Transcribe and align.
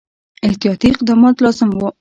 احتیاطي 0.47 0.87
اقدامات 0.93 1.35
لازم 1.45 1.69
وه. 1.75 1.89